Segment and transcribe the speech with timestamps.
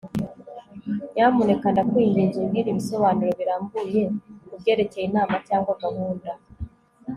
[1.13, 4.01] nyamuneka ndakwinginze umbwire ibisobanuro birambuye
[4.47, 6.31] kubyerekeye inama cyangwa gahunda